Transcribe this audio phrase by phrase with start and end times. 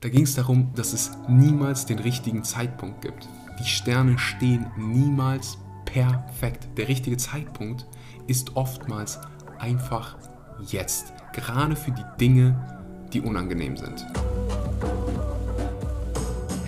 [0.00, 3.28] Da ging es darum, dass es niemals den richtigen Zeitpunkt gibt.
[3.58, 6.68] Die Sterne stehen niemals perfekt.
[6.76, 7.84] Der richtige Zeitpunkt
[8.28, 9.18] ist oftmals
[9.58, 10.16] einfach
[10.68, 11.12] jetzt.
[11.32, 14.06] Gerade für die Dinge, die unangenehm sind.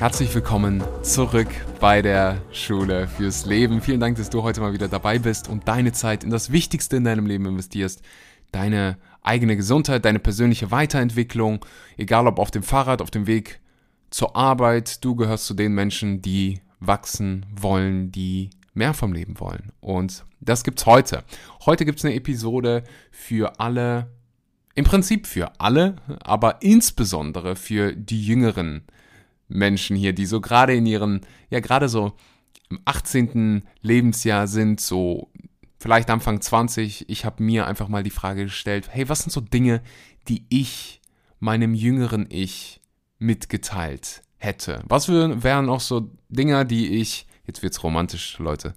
[0.00, 3.80] Herzlich willkommen zurück bei der Schule fürs Leben.
[3.80, 6.96] Vielen Dank, dass du heute mal wieder dabei bist und deine Zeit in das Wichtigste
[6.96, 8.02] in deinem Leben investierst.
[8.50, 11.64] Deine eigene Gesundheit, deine persönliche Weiterentwicklung,
[11.96, 13.60] egal ob auf dem Fahrrad, auf dem Weg
[14.10, 19.72] zur Arbeit, du gehörst zu den Menschen, die wachsen wollen, die mehr vom Leben wollen.
[19.80, 21.24] Und das gibt's heute.
[21.66, 24.10] Heute gibt's eine Episode für alle,
[24.74, 28.82] im Prinzip für alle, aber insbesondere für die jüngeren
[29.48, 32.12] Menschen hier, die so gerade in ihren, ja gerade so
[32.70, 33.64] im 18.
[33.82, 35.28] Lebensjahr sind, so
[35.80, 39.40] vielleicht Anfang 20, ich habe mir einfach mal die Frage gestellt, hey, was sind so
[39.40, 39.80] Dinge,
[40.28, 41.00] die ich
[41.40, 42.82] meinem jüngeren Ich
[43.18, 44.84] mitgeteilt hätte?
[44.86, 48.74] Was wären auch so Dinge, die ich, jetzt wird's romantisch, Leute,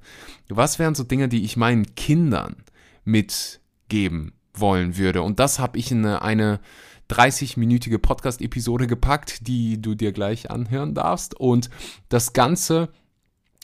[0.47, 2.55] was wären so Dinge, die ich meinen Kindern
[3.03, 5.23] mitgeben wollen würde?
[5.23, 6.59] Und das habe ich in eine, eine
[7.09, 11.37] 30-minütige Podcast-Episode gepackt, die du dir gleich anhören darfst.
[11.37, 11.69] Und
[12.07, 12.93] das Ganze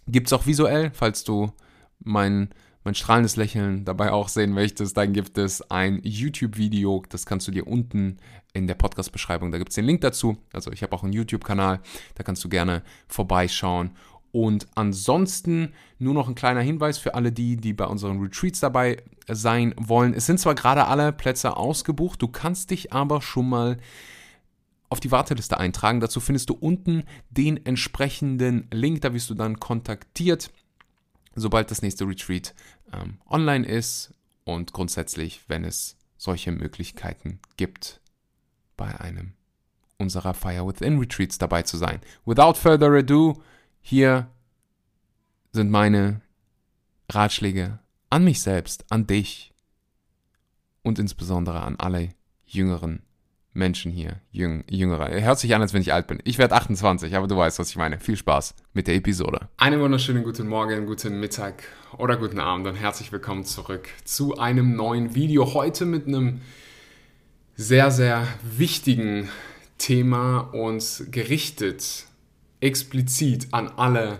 [0.07, 1.53] gibt's auch visuell, falls du
[1.99, 2.49] meinen
[2.89, 7.51] mein strahlendes Lächeln dabei auch sehen möchtest, dann gibt es ein YouTube-Video, das kannst du
[7.51, 8.17] dir unten
[8.53, 10.39] in der Podcast-Beschreibung, da gibt es den Link dazu.
[10.53, 11.81] Also ich habe auch einen YouTube-Kanal,
[12.15, 13.91] da kannst du gerne vorbeischauen.
[14.31, 18.97] Und ansonsten nur noch ein kleiner Hinweis für alle die, die bei unseren Retreats dabei
[19.27, 20.15] sein wollen.
[20.15, 23.77] Es sind zwar gerade alle Plätze ausgebucht, du kannst dich aber schon mal
[24.89, 25.99] auf die Warteliste eintragen.
[25.99, 30.49] Dazu findest du unten den entsprechenden Link, da wirst du dann kontaktiert
[31.39, 32.53] sobald das nächste Retreat
[32.93, 38.01] ähm, online ist und grundsätzlich, wenn es solche Möglichkeiten gibt,
[38.77, 39.33] bei einem
[39.97, 41.99] unserer Fire Within Retreats dabei zu sein.
[42.25, 43.41] Without further ado,
[43.81, 44.29] hier
[45.51, 46.21] sind meine
[47.09, 47.79] Ratschläge
[48.09, 49.53] an mich selbst, an dich
[50.83, 52.09] und insbesondere an alle
[52.45, 53.03] jüngeren
[53.53, 55.09] Menschen hier, jüng, jüngere.
[55.21, 56.19] Hört sich an, als wenn ich alt bin.
[56.23, 57.99] Ich werde 28, aber du weißt, was ich meine.
[57.99, 59.49] Viel Spaß mit der Episode.
[59.57, 61.63] Einen wunderschönen guten Morgen, guten Mittag
[61.97, 65.53] oder guten Abend und herzlich willkommen zurück zu einem neuen Video.
[65.53, 66.41] Heute mit einem
[67.55, 69.29] sehr, sehr wichtigen
[69.77, 72.05] Thema und gerichtet
[72.61, 74.19] explizit an alle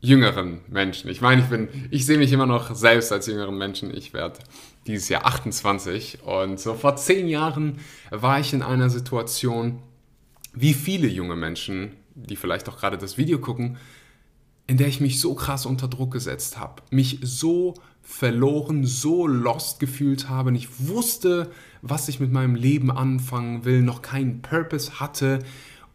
[0.00, 1.10] jüngeren Menschen.
[1.10, 3.94] Ich meine, ich bin, ich sehe mich immer noch selbst als jüngeren Menschen.
[3.94, 4.38] Ich werde
[4.86, 7.78] dieses Jahr 28 und so vor zehn Jahren
[8.10, 9.82] war ich in einer Situation,
[10.52, 13.76] wie viele junge Menschen, die vielleicht auch gerade das Video gucken,
[14.66, 19.80] in der ich mich so krass unter Druck gesetzt habe, mich so verloren, so lost
[19.80, 21.50] gefühlt habe, nicht wusste,
[21.82, 25.40] was ich mit meinem Leben anfangen will, noch keinen Purpose hatte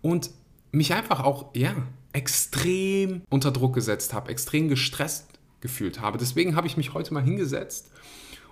[0.01, 0.31] und
[0.71, 1.73] mich einfach auch, ja,
[2.13, 5.27] extrem unter Druck gesetzt habe, extrem gestresst
[5.61, 6.17] gefühlt habe.
[6.17, 7.91] Deswegen habe ich mich heute mal hingesetzt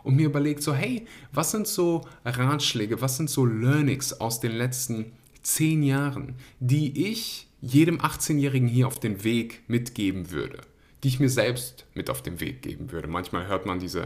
[0.03, 4.51] und mir überlegt, so, hey, was sind so Ratschläge, was sind so Learnings aus den
[4.51, 5.11] letzten
[5.43, 10.61] zehn Jahren, die ich jedem 18-Jährigen hier auf den Weg mitgeben würde,
[11.03, 13.07] die ich mir selbst mit auf den Weg geben würde.
[13.07, 14.05] Manchmal hört man diese,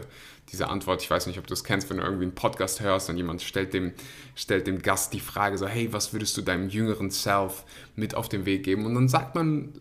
[0.50, 3.10] diese Antwort, ich weiß nicht, ob du es kennst, wenn du irgendwie einen Podcast hörst
[3.10, 3.92] und jemand stellt dem,
[4.34, 8.28] stellt dem Gast die Frage so, hey, was würdest du deinem jüngeren Self mit auf
[8.28, 8.86] den Weg geben?
[8.86, 9.72] Und dann sagt man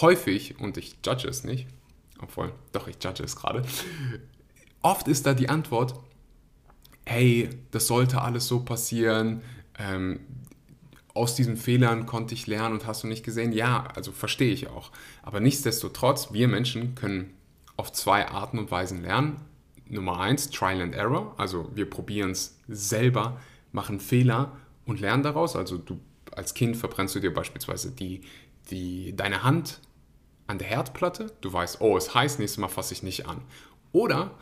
[0.00, 1.66] häufig, und ich judge es nicht,
[2.20, 3.64] obwohl, doch, ich judge es gerade,
[4.86, 5.94] oft ist da die Antwort,
[7.04, 9.42] hey, das sollte alles so passieren,
[9.78, 10.20] ähm,
[11.12, 13.52] aus diesen Fehlern konnte ich lernen und hast du nicht gesehen?
[13.52, 14.90] Ja, also verstehe ich auch.
[15.22, 17.32] Aber nichtsdestotrotz, wir Menschen können
[17.76, 19.40] auf zwei Arten und Weisen lernen.
[19.88, 21.34] Nummer eins, Trial and Error.
[21.38, 23.40] Also wir probieren es selber,
[23.72, 24.52] machen Fehler
[24.84, 25.56] und lernen daraus.
[25.56, 25.98] Also du
[26.32, 28.20] als Kind verbrennst du dir beispielsweise die,
[28.70, 29.80] die, deine Hand
[30.46, 31.32] an der Herdplatte.
[31.40, 33.40] Du weißt, oh, es heißt, nächstes Mal fasse ich nicht an.
[33.92, 34.32] Oder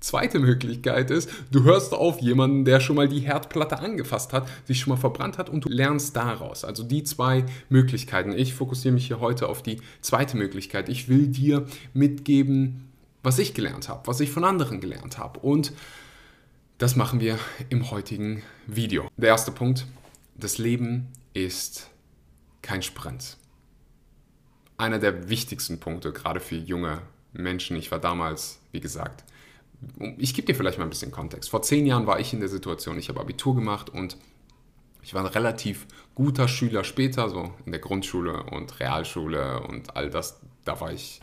[0.00, 4.78] zweite Möglichkeit ist, du hörst auf jemanden, der schon mal die Herdplatte angefasst hat, sich
[4.78, 6.64] schon mal verbrannt hat und du lernst daraus.
[6.64, 8.32] Also die zwei Möglichkeiten.
[8.32, 10.88] Ich fokussiere mich hier heute auf die zweite Möglichkeit.
[10.88, 12.88] Ich will dir mitgeben,
[13.22, 15.40] was ich gelernt habe, was ich von anderen gelernt habe.
[15.40, 15.72] Und
[16.78, 19.08] das machen wir im heutigen Video.
[19.16, 19.86] Der erste Punkt,
[20.36, 21.90] das Leben ist
[22.62, 23.38] kein Sprint.
[24.76, 27.00] Einer der wichtigsten Punkte, gerade für junge
[27.42, 27.76] Menschen.
[27.76, 29.24] Ich war damals, wie gesagt,
[30.18, 31.50] ich gebe dir vielleicht mal ein bisschen Kontext.
[31.50, 34.16] Vor zehn Jahren war ich in der Situation, ich habe Abitur gemacht und
[35.02, 40.10] ich war ein relativ guter Schüler später, so in der Grundschule und Realschule und all
[40.10, 40.40] das.
[40.64, 41.20] Da war ich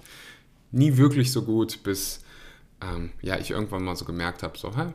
[0.71, 2.23] nie wirklich so gut, bis
[2.81, 4.93] ähm, ja, ich irgendwann mal so gemerkt habe, so, hä,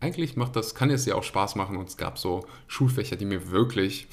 [0.00, 3.24] eigentlich macht das, kann es ja auch Spaß machen und es gab so Schulfächer, die
[3.24, 4.06] mir wirklich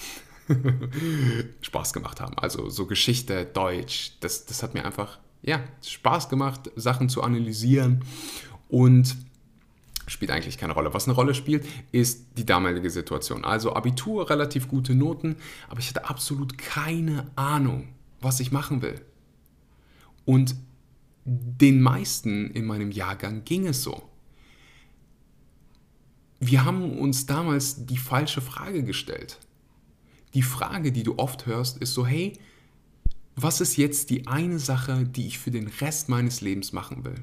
[1.61, 2.37] Spaß gemacht haben.
[2.37, 8.03] Also so Geschichte, Deutsch, das, das hat mir einfach ja, Spaß gemacht, Sachen zu analysieren
[8.67, 9.15] und
[10.07, 10.93] spielt eigentlich keine Rolle.
[10.93, 13.45] Was eine Rolle spielt, ist die damalige Situation.
[13.45, 15.35] Also Abitur, relativ gute Noten,
[15.69, 17.87] aber ich hatte absolut keine Ahnung,
[18.21, 19.01] was ich machen will.
[20.25, 20.55] Und
[21.25, 24.09] den meisten in meinem Jahrgang ging es so.
[26.39, 29.39] Wir haben uns damals die falsche Frage gestellt.
[30.33, 32.33] Die Frage, die du oft hörst, ist so, hey,
[33.35, 37.21] was ist jetzt die eine Sache, die ich für den Rest meines Lebens machen will?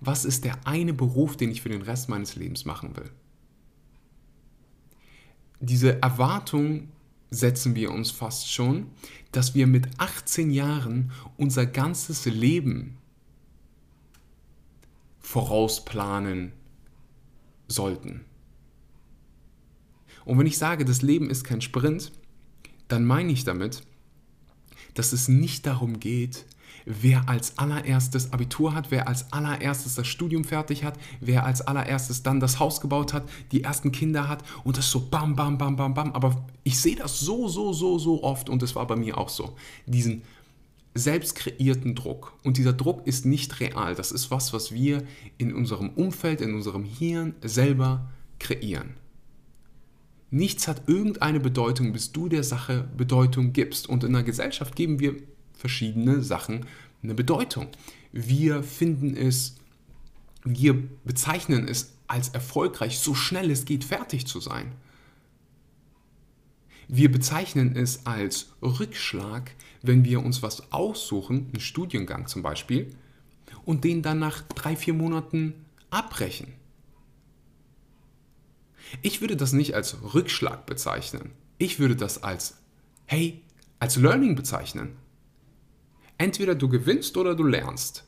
[0.00, 3.10] Was ist der eine Beruf, den ich für den Rest meines Lebens machen will?
[5.60, 6.88] Diese Erwartung
[7.30, 8.86] setzen wir uns fast schon,
[9.30, 12.96] dass wir mit 18 Jahren unser ganzes Leben
[15.20, 16.52] vorausplanen
[17.68, 18.24] sollten.
[20.24, 22.10] Und wenn ich sage, das Leben ist kein Sprint,
[22.88, 23.82] dann meine ich damit,
[24.94, 26.46] dass es nicht darum geht,
[26.84, 32.22] wer als allererstes Abitur hat, wer als allererstes das Studium fertig hat, wer als allererstes
[32.22, 35.76] dann das Haus gebaut hat, die ersten Kinder hat und das so bam, bam, bam,
[35.76, 36.12] bam, bam.
[36.12, 39.28] Aber ich sehe das so, so, so, so oft und es war bei mir auch
[39.28, 39.56] so.
[39.86, 40.22] Diesen
[40.94, 42.32] selbst kreierten Druck.
[42.42, 43.94] Und dieser Druck ist nicht real.
[43.94, 45.04] Das ist was, was wir
[45.38, 48.94] in unserem Umfeld, in unserem Hirn selber kreieren.
[50.30, 53.88] Nichts hat irgendeine Bedeutung, bis du der Sache Bedeutung gibst.
[53.88, 55.16] Und in der Gesellschaft geben wir
[55.54, 56.66] verschiedene Sachen
[57.02, 57.68] eine Bedeutung.
[58.12, 59.56] Wir finden es,
[60.44, 64.72] wir bezeichnen es als erfolgreich, so schnell es geht, fertig zu sein.
[66.88, 72.94] Wir bezeichnen es als Rückschlag, wenn wir uns was aussuchen, einen Studiengang zum Beispiel,
[73.64, 75.54] und den dann nach drei, vier Monaten
[75.90, 76.48] abbrechen.
[79.02, 81.32] Ich würde das nicht als Rückschlag bezeichnen.
[81.58, 82.56] Ich würde das als,
[83.06, 83.42] hey,
[83.78, 84.96] als Learning bezeichnen.
[86.18, 88.04] Entweder du gewinnst oder du lernst.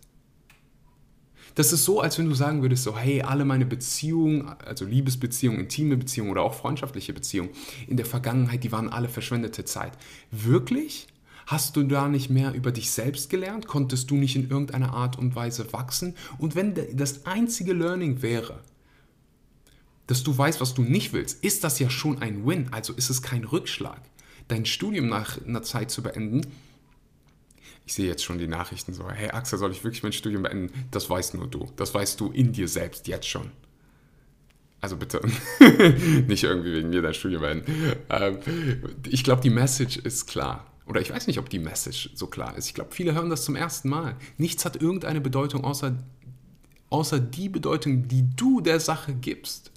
[1.55, 5.61] Das ist so, als wenn du sagen würdest, so, hey, alle meine Beziehungen, also Liebesbeziehungen,
[5.61, 7.51] intime Beziehungen oder auch freundschaftliche Beziehungen
[7.87, 9.93] in der Vergangenheit, die waren alle verschwendete Zeit.
[10.31, 11.09] Wirklich?
[11.47, 13.67] Hast du da nicht mehr über dich selbst gelernt?
[13.67, 16.15] Konntest du nicht in irgendeiner Art und Weise wachsen?
[16.39, 18.61] Und wenn das einzige Learning wäre,
[20.13, 22.69] dass du weißt, was du nicht willst, ist das ja schon ein Win.
[22.71, 23.99] Also ist es kein Rückschlag.
[24.47, 26.43] Dein Studium nach einer Zeit zu beenden,
[27.87, 30.71] ich sehe jetzt schon die Nachrichten so, hey Axel, soll ich wirklich mein Studium beenden?
[30.91, 31.73] Das weißt nur du.
[31.77, 33.53] Das weißt du in dir selbst jetzt schon.
[34.83, 35.23] Also bitte,
[36.29, 37.73] nicht irgendwie wegen mir dein Studium beenden.
[38.11, 38.39] Ähm,
[39.09, 40.67] ich glaube, die Message ist klar.
[40.85, 42.67] Oder ich weiß nicht, ob die Message so klar ist.
[42.67, 44.17] Ich glaube, viele hören das zum ersten Mal.
[44.37, 45.97] Nichts hat irgendeine Bedeutung außer,
[46.91, 49.73] außer die Bedeutung, die du der Sache gibst.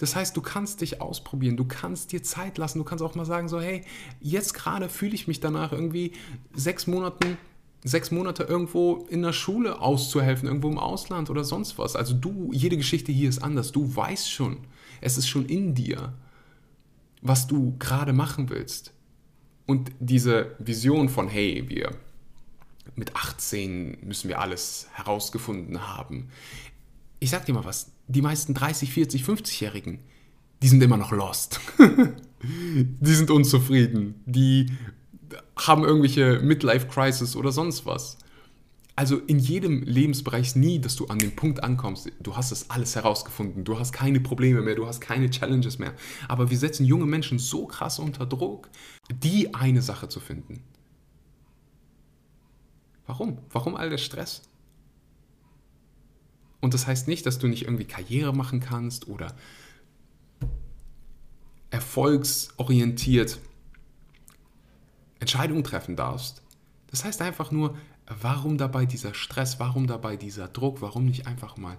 [0.00, 3.26] Das heißt, du kannst dich ausprobieren, du kannst dir Zeit lassen, du kannst auch mal
[3.26, 3.82] sagen, so, hey,
[4.18, 6.12] jetzt gerade fühle ich mich danach irgendwie
[6.54, 7.36] sechs Monaten,
[7.84, 11.96] sechs Monate irgendwo in der Schule auszuhelfen, irgendwo im Ausland oder sonst was.
[11.96, 13.72] Also du, jede Geschichte hier ist anders.
[13.72, 14.56] Du weißt schon,
[15.02, 16.14] es ist schon in dir,
[17.20, 18.94] was du gerade machen willst.
[19.66, 21.90] Und diese Vision von, hey, wir
[22.96, 26.30] mit 18 müssen wir alles herausgefunden haben.
[27.18, 30.00] Ich sag dir mal was, die meisten 30, 40, 50-Jährigen,
[30.62, 31.60] die sind immer noch lost.
[32.42, 34.22] die sind unzufrieden.
[34.26, 34.66] Die
[35.56, 38.18] haben irgendwelche Midlife-Crisis oder sonst was.
[38.96, 42.96] Also in jedem Lebensbereich nie, dass du an den Punkt ankommst, du hast das alles
[42.96, 45.94] herausgefunden, du hast keine Probleme mehr, du hast keine Challenges mehr.
[46.28, 48.68] Aber wir setzen junge Menschen so krass unter Druck,
[49.10, 50.62] die eine Sache zu finden.
[53.06, 53.38] Warum?
[53.50, 54.42] Warum all der Stress?
[56.60, 59.34] Und das heißt nicht, dass du nicht irgendwie Karriere machen kannst oder
[61.70, 63.38] erfolgsorientiert
[65.20, 66.42] Entscheidungen treffen darfst.
[66.88, 67.76] Das heißt einfach nur,
[68.06, 71.78] warum dabei dieser Stress, warum dabei dieser Druck, warum nicht einfach mal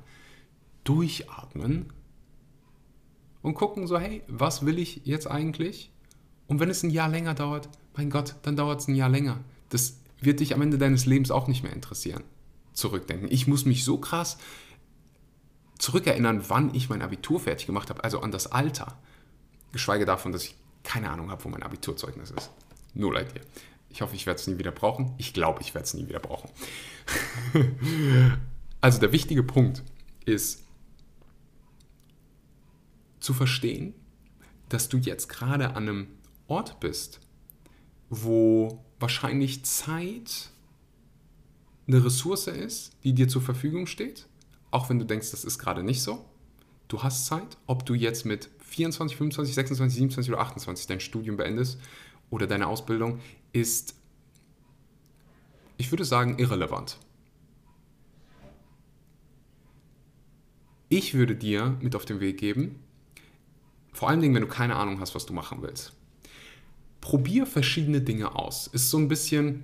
[0.84, 1.92] durchatmen
[3.42, 5.92] und gucken so, hey, was will ich jetzt eigentlich?
[6.48, 9.40] Und wenn es ein Jahr länger dauert, mein Gott, dann dauert es ein Jahr länger.
[9.70, 12.24] Das wird dich am Ende deines Lebens auch nicht mehr interessieren.
[12.74, 13.30] Zurückdenken.
[13.32, 14.38] Ich muss mich so krass
[15.82, 18.98] zurückerinnern, wann ich mein Abitur fertig gemacht habe, also an das Alter.
[19.72, 22.52] Geschweige davon, dass ich keine Ahnung habe, wo mein Abiturzeugnis ist.
[22.94, 23.42] Null Idee.
[23.90, 25.14] Ich hoffe, ich werde es nie wieder brauchen.
[25.18, 26.50] Ich glaube, ich werde es nie wieder brauchen.
[28.82, 29.84] also der wichtige Punkt
[30.26, 30.64] ist
[33.20, 33.94] zu verstehen,
[34.70, 36.08] dass du jetzt gerade an einem
[36.48, 37.20] Ort bist,
[38.10, 40.52] wo wahrscheinlich Zeit
[41.88, 44.28] eine Ressource ist, die dir zur Verfügung steht
[44.72, 46.26] auch wenn du denkst, das ist gerade nicht so.
[46.88, 51.38] Du hast Zeit, ob du jetzt mit 24, 25, 26, 27 oder 28 dein Studium
[51.38, 51.80] beendest
[52.30, 53.20] oder deine Ausbildung,
[53.54, 53.96] ist,
[55.78, 56.98] ich würde sagen, irrelevant.
[60.90, 62.82] Ich würde dir mit auf den Weg geben,
[63.94, 65.94] vor allen Dingen, wenn du keine Ahnung hast, was du machen willst.
[67.02, 68.68] Probier verschiedene Dinge aus.
[68.68, 69.64] Ist so ein bisschen,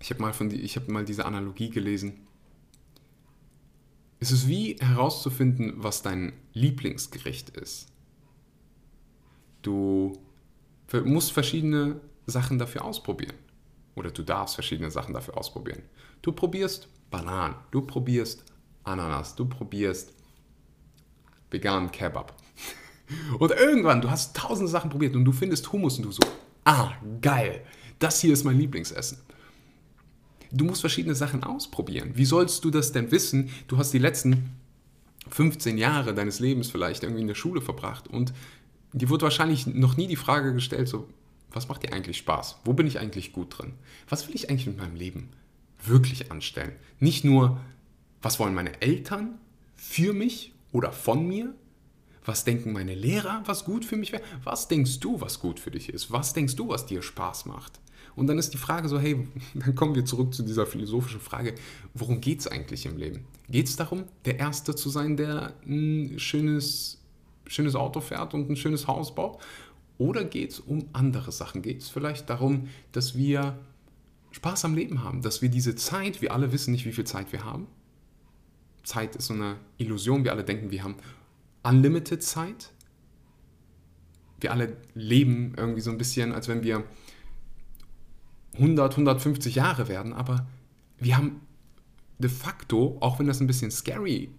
[0.00, 2.26] ich habe mal, hab mal diese Analogie gelesen.
[4.22, 7.88] Es ist wie herauszufinden, was dein Lieblingsgericht ist.
[9.62, 10.20] Du
[11.04, 13.34] musst verschiedene Sachen dafür ausprobieren.
[13.94, 15.82] Oder du darfst verschiedene Sachen dafür ausprobieren.
[16.20, 18.44] Du probierst Bananen, du probierst
[18.84, 20.12] Ananas, du probierst
[21.50, 22.36] veganen Kebab.
[23.38, 26.22] Und irgendwann, du hast tausende Sachen probiert und du findest Hummus und du so,
[26.64, 27.64] ah, geil,
[27.98, 29.18] das hier ist mein Lieblingsessen.
[30.52, 32.12] Du musst verschiedene Sachen ausprobieren.
[32.14, 33.50] Wie sollst du das denn wissen?
[33.68, 34.50] Du hast die letzten
[35.28, 38.32] 15 Jahre deines Lebens vielleicht irgendwie in der Schule verbracht und
[38.92, 41.08] dir wurde wahrscheinlich noch nie die Frage gestellt, so,
[41.52, 42.58] was macht dir eigentlich Spaß?
[42.64, 43.74] Wo bin ich eigentlich gut drin?
[44.08, 45.28] Was will ich eigentlich mit meinem Leben
[45.84, 46.72] wirklich anstellen?
[46.98, 47.60] Nicht nur,
[48.22, 49.38] was wollen meine Eltern
[49.76, 51.54] für mich oder von mir?
[52.24, 54.22] Was denken meine Lehrer, was gut für mich wäre?
[54.44, 56.10] Was denkst du, was gut für dich ist?
[56.10, 57.80] Was denkst du, was dir Spaß macht?
[58.16, 61.54] Und dann ist die Frage so, hey, dann kommen wir zurück zu dieser philosophischen Frage,
[61.94, 63.24] worum geht es eigentlich im Leben?
[63.48, 67.00] Geht es darum, der Erste zu sein, der ein schönes,
[67.46, 69.40] schönes Auto fährt und ein schönes Haus baut?
[69.98, 71.62] Oder geht es um andere Sachen?
[71.62, 73.58] Geht es vielleicht darum, dass wir
[74.32, 77.32] Spaß am Leben haben, dass wir diese Zeit, wir alle wissen nicht, wie viel Zeit
[77.32, 77.66] wir haben,
[78.82, 80.24] Zeit ist so eine Illusion.
[80.24, 80.96] Wir alle denken, wir haben
[81.62, 82.72] unlimited Zeit.
[84.40, 86.84] Wir alle leben irgendwie so ein bisschen, als wenn wir
[88.54, 90.46] 100, 150 Jahre werden, aber
[90.98, 91.40] wir haben
[92.18, 94.30] de facto, auch wenn das ein bisschen scary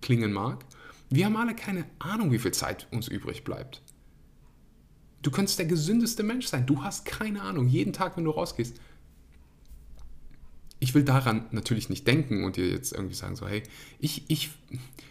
[0.00, 0.64] klingen mag,
[1.10, 3.82] wir haben alle keine Ahnung, wie viel Zeit uns übrig bleibt.
[5.22, 6.66] Du könntest der gesündeste Mensch sein.
[6.66, 7.66] Du hast keine Ahnung.
[7.68, 8.80] Jeden Tag, wenn du rausgehst,
[10.80, 13.62] ich will daran natürlich nicht denken und dir jetzt irgendwie sagen, so, hey,
[13.98, 14.50] ich, ich,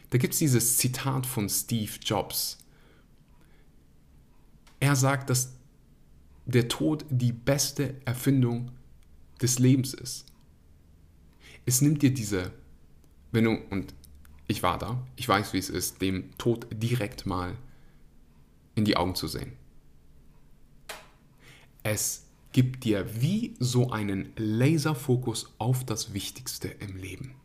[0.09, 2.59] da gibt es dieses Zitat von Steve Jobs.
[4.79, 5.53] Er sagt, dass
[6.45, 8.71] der Tod die beste Erfindung
[9.41, 10.25] des Lebens ist.
[11.65, 12.53] Es nimmt dir diese,
[13.31, 13.93] wenn du, und
[14.47, 17.57] ich war da, ich weiß, wie es ist, dem Tod direkt mal
[18.75, 19.51] in die Augen zu sehen.
[21.83, 22.26] Es
[22.57, 27.35] gibt dir wie so einen Laserfokus auf das Wichtigste im Leben.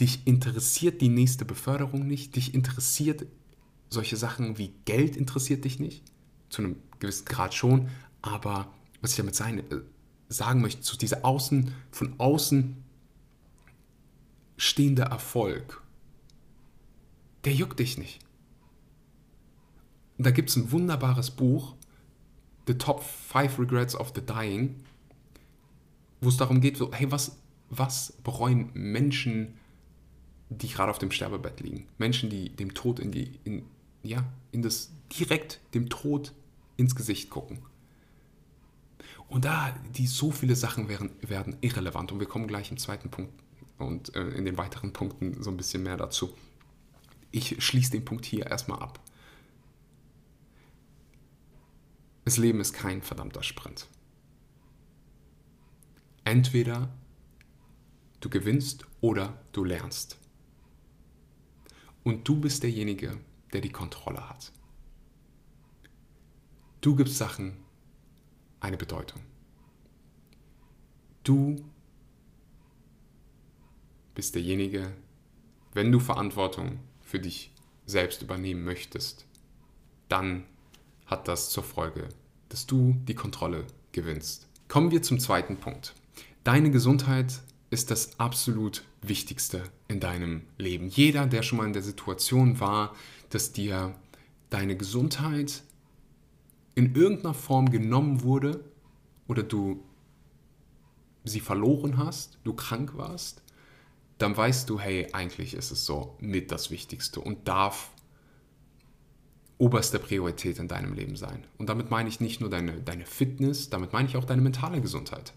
[0.00, 3.26] Dich interessiert die nächste Beförderung nicht, dich interessiert
[3.90, 6.02] solche Sachen wie Geld interessiert dich nicht,
[6.48, 7.90] zu einem gewissen Grad schon,
[8.22, 8.72] aber
[9.02, 9.82] was ich damit sein, äh,
[10.30, 12.82] sagen möchte, so dieser außen, von außen
[14.56, 15.82] stehende Erfolg,
[17.44, 18.20] der juckt dich nicht.
[20.16, 21.74] da gibt es ein wunderbares Buch,
[22.66, 24.76] The Top 5 Regrets of the Dying,
[26.20, 27.36] wo es darum geht, so, hey, was,
[27.70, 29.54] was bereuen Menschen,
[30.48, 31.86] die gerade auf dem Sterbebett liegen?
[31.98, 33.64] Menschen, die dem Tod in die, in,
[34.02, 36.32] ja, in das, direkt dem Tod
[36.76, 37.58] ins Gesicht gucken.
[39.28, 43.10] Und da, die so viele Sachen werden, werden irrelevant und wir kommen gleich im zweiten
[43.10, 43.32] Punkt
[43.78, 46.32] und äh, in den weiteren Punkten so ein bisschen mehr dazu.
[47.30, 49.00] Ich schließe den Punkt hier erstmal ab.
[52.24, 53.88] Das Leben ist kein verdammter Sprint.
[56.24, 56.88] Entweder
[58.20, 60.18] du gewinnst oder du lernst.
[62.02, 63.18] Und du bist derjenige,
[63.52, 64.52] der die Kontrolle hat.
[66.80, 67.56] Du gibst Sachen
[68.60, 69.20] eine Bedeutung.
[71.22, 71.56] Du
[74.14, 74.94] bist derjenige,
[75.72, 77.52] wenn du Verantwortung für dich
[77.86, 79.26] selbst übernehmen möchtest,
[80.08, 80.46] dann
[81.06, 82.08] hat das zur Folge,
[82.48, 84.48] dass du die Kontrolle gewinnst.
[84.68, 85.94] Kommen wir zum zweiten Punkt.
[86.42, 90.88] Deine Gesundheit ist das absolut Wichtigste in deinem Leben.
[90.88, 92.94] Jeder, der schon mal in der Situation war,
[93.30, 93.94] dass dir
[94.50, 95.62] deine Gesundheit
[96.74, 98.64] in irgendeiner Form genommen wurde
[99.26, 99.82] oder du
[101.24, 103.42] sie verloren hast, du krank warst,
[104.18, 107.90] dann weißt du, hey, eigentlich ist es so mit das Wichtigste und darf
[109.58, 111.44] oberste Priorität in deinem Leben sein.
[111.58, 114.80] Und damit meine ich nicht nur deine, deine Fitness, damit meine ich auch deine mentale
[114.80, 115.32] Gesundheit.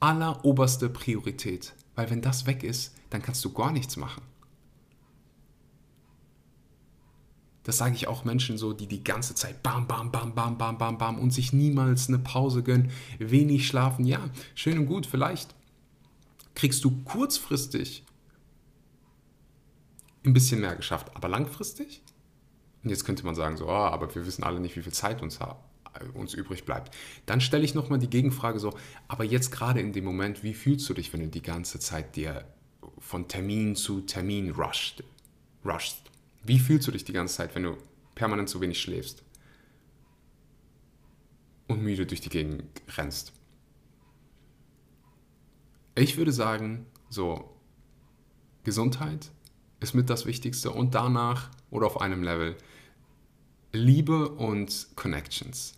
[0.00, 1.72] Alleroberste Priorität.
[1.94, 4.22] Weil wenn das weg ist, dann kannst du gar nichts machen.
[7.62, 10.76] Das sage ich auch Menschen so, die die ganze Zeit bam, bam, bam, bam, bam,
[10.76, 14.04] bam, bam und sich niemals eine Pause gönnen, wenig schlafen.
[14.04, 15.54] Ja, schön und gut, vielleicht
[16.54, 18.04] kriegst du kurzfristig
[20.24, 22.03] ein bisschen mehr geschafft, aber langfristig?
[22.84, 25.22] Und jetzt könnte man sagen, so, oh, aber wir wissen alle nicht, wie viel Zeit
[25.22, 25.38] uns,
[26.12, 26.94] uns übrig bleibt.
[27.24, 28.74] Dann stelle ich nochmal die Gegenfrage so,
[29.08, 32.14] aber jetzt gerade in dem Moment, wie fühlst du dich, wenn du die ganze Zeit
[32.14, 32.44] dir
[32.98, 35.02] von Termin zu Termin rusht,
[35.64, 36.10] rushst?
[36.42, 37.78] Wie fühlst du dich die ganze Zeit, wenn du
[38.14, 39.24] permanent zu wenig schläfst
[41.68, 42.64] und müde durch die Gegend
[42.98, 43.32] rennst?
[45.94, 47.56] Ich würde sagen, so,
[48.64, 49.30] Gesundheit
[49.80, 52.56] ist mit das Wichtigste und danach oder auf einem Level
[53.74, 55.74] Liebe und Connections.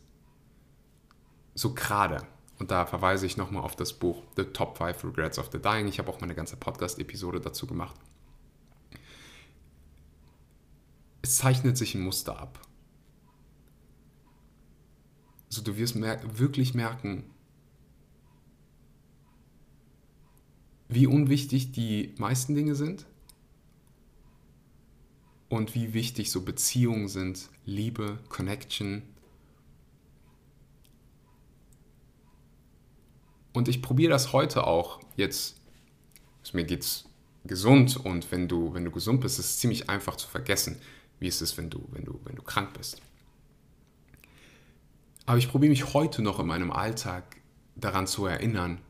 [1.55, 2.26] So gerade,
[2.59, 5.88] und da verweise ich nochmal auf das Buch The Top 5 Regrets of the Dying.
[5.88, 7.99] Ich habe auch meine ganze Podcast-Episode dazu gemacht.
[11.23, 12.61] Es zeichnet sich ein Muster ab.
[15.49, 17.25] Also du wirst mer wirklich merken,
[20.88, 23.07] wie unwichtig die meisten Dinge sind
[25.49, 29.03] und wie wichtig so Beziehungen sind, Liebe, Connection.
[33.53, 35.00] Und ich probiere das heute auch.
[35.17, 35.61] Jetzt,
[36.53, 37.05] mir geht's
[37.45, 40.81] gesund und wenn du, wenn du gesund bist, ist es ziemlich einfach zu vergessen,
[41.21, 43.00] wie es ist, wenn du, wenn du, wenn du krank bist.
[45.26, 47.41] Aber ich probiere mich heute noch in meinem Alltag
[47.75, 48.81] daran zu erinnern,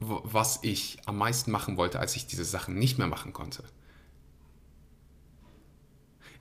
[0.00, 3.62] was ich am meisten machen wollte, als ich diese Sachen nicht mehr machen konnte.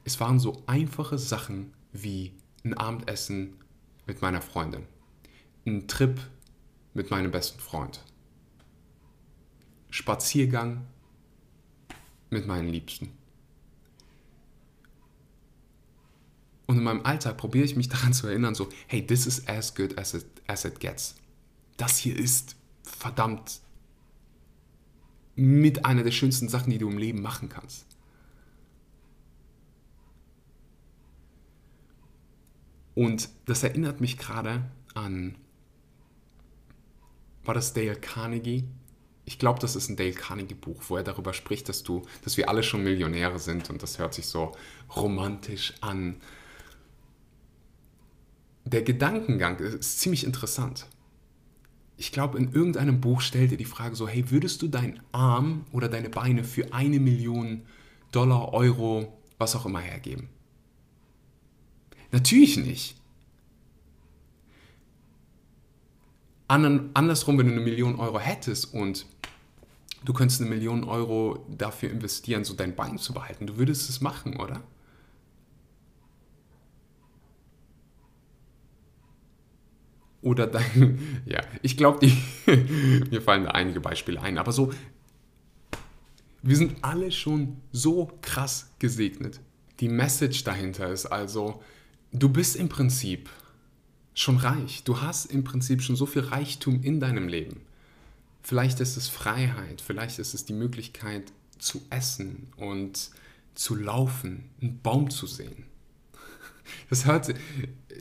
[0.04, 3.56] Es waren so einfache Sachen wie ein Abendessen
[4.08, 4.84] mit meiner Freundin,
[5.66, 6.20] ein Trip
[6.94, 8.04] mit meinem besten Freund,
[9.90, 10.86] Spaziergang
[12.30, 13.12] mit meinen Liebsten.
[16.66, 19.76] Und in meinem Alltag probiere ich mich daran zu erinnern, so, hey, this is as
[19.76, 21.16] good as it, as it gets.
[21.76, 23.60] Das hier ist verdammt
[25.36, 27.86] mit einer der schönsten Sachen, die du im Leben machen kannst.
[32.96, 34.64] Und das erinnert mich gerade
[34.94, 35.36] an,
[37.44, 38.66] war das Dale Carnegie?
[39.26, 42.38] Ich glaube, das ist ein Dale Carnegie Buch, wo er darüber spricht, dass du, dass
[42.38, 44.52] wir alle schon Millionäre sind und das hört sich so
[44.96, 46.18] romantisch an.
[48.66, 50.86] Der Gedankengang ist ziemlich interessant
[52.02, 55.66] ich glaube, in irgendeinem Buch stellt er die Frage so, hey, würdest du deinen Arm
[55.72, 57.62] oder deine Beine für eine Million
[58.12, 60.28] Dollar, Euro, was auch immer hergeben?
[62.12, 62.96] Natürlich nicht.
[66.48, 69.06] Andersrum, wenn du eine Million Euro hättest und
[70.04, 74.02] du könntest eine Million Euro dafür investieren, so dein Bein zu behalten, du würdest es
[74.02, 74.62] machen, oder?
[80.22, 82.08] oder dein, ja, ich glaube,
[82.46, 84.72] mir fallen da einige Beispiele ein, aber so,
[86.44, 89.40] wir sind alle schon so krass gesegnet.
[89.80, 91.62] Die Message dahinter ist also,
[92.12, 93.30] du bist im Prinzip
[94.14, 94.84] schon reich.
[94.84, 97.62] Du hast im Prinzip schon so viel Reichtum in deinem Leben.
[98.44, 103.12] Vielleicht ist es Freiheit, vielleicht ist es die Möglichkeit zu essen und
[103.54, 105.66] zu laufen, einen Baum zu sehen.
[106.90, 107.34] Das hört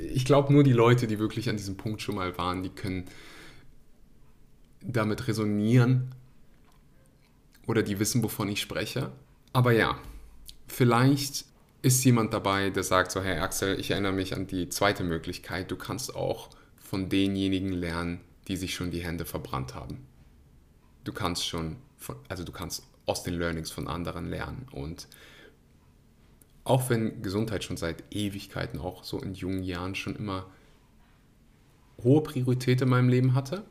[0.00, 3.04] ich glaube, nur die Leute, die wirklich an diesem Punkt schon mal waren, die können
[4.82, 6.14] damit resonieren
[7.66, 9.12] oder die wissen, wovon ich spreche.
[9.52, 9.98] Aber ja,
[10.68, 11.44] vielleicht
[11.82, 15.70] ist jemand dabei, der sagt so, hey Axel, ich erinnere mich an die zweite Möglichkeit,
[15.70, 20.06] du kannst auch von denjenigen lernen, die sich schon die Hände verbrannt haben.
[21.04, 25.08] Du kannst schon, von, also du kannst aus den Learnings von anderen lernen und
[26.64, 30.46] auch wenn Gesundheit schon seit Ewigkeiten, auch so in jungen Jahren schon immer
[32.02, 33.64] hohe Priorität in meinem Leben hatte,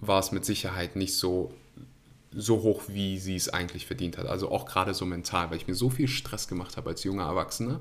[0.00, 1.52] war es mit Sicherheit nicht so,
[2.32, 4.26] so hoch, wie sie es eigentlich verdient hat.
[4.26, 7.24] Also auch gerade so mental, weil ich mir so viel Stress gemacht habe als junger
[7.24, 7.80] Erwachsener.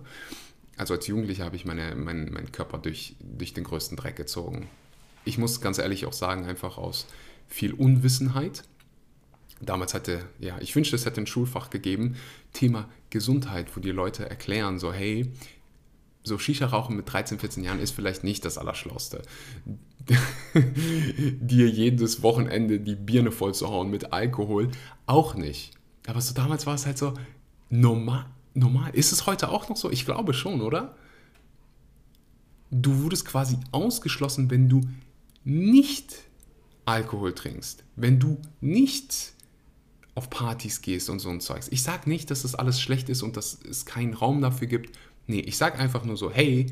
[0.77, 4.69] Also als Jugendlicher habe ich meine, mein, meinen Körper durch, durch den größten Dreck gezogen.
[5.25, 7.05] Ich muss ganz ehrlich auch sagen, einfach aus
[7.47, 8.63] viel Unwissenheit
[9.61, 12.15] damals hatte, ja, ich wünschte, es hätte ein Schulfach gegeben,
[12.53, 15.31] Thema Gesundheit, wo die Leute erklären, so, hey,
[16.23, 19.21] so Shisha-Rauchen mit 13, 14 Jahren ist vielleicht nicht das Allerschlauste.
[20.55, 24.69] Dir jedes Wochenende die Birne voll zu hauen mit Alkohol,
[25.05, 25.71] auch nicht.
[26.07, 27.13] Aber so damals war es halt so
[27.69, 28.25] normal.
[28.53, 28.91] normal.
[28.93, 29.91] Ist es heute auch noch so?
[29.91, 30.95] Ich glaube schon, oder?
[32.71, 34.81] Du wurdest quasi ausgeschlossen, wenn du
[35.43, 36.15] nicht
[36.85, 39.33] Alkohol trinkst, wenn du nicht
[40.15, 41.67] auf Partys gehst und so ein Zeugs.
[41.69, 44.97] Ich sage nicht, dass das alles schlecht ist und dass es keinen Raum dafür gibt.
[45.27, 46.65] Nee, ich sage einfach nur so, hey,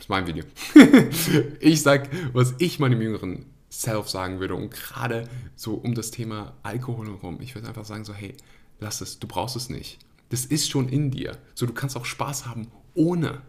[0.00, 0.44] ist mein Video.
[1.60, 6.56] ich sage, was ich meinem jüngeren Self sagen würde und gerade so um das Thema
[6.62, 7.38] Alkohol herum.
[7.40, 8.36] Ich würde einfach sagen so, hey,
[8.80, 9.98] lass es, du brauchst es nicht.
[10.30, 11.38] Das ist schon in dir.
[11.54, 13.42] So, du kannst auch Spaß haben ohne